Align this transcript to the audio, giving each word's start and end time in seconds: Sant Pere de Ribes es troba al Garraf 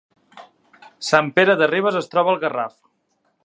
Sant 1.09 1.29
Pere 1.37 1.57
de 1.61 1.67
Ribes 1.73 1.99
es 2.01 2.11
troba 2.15 2.35
al 2.37 2.43
Garraf 2.45 2.77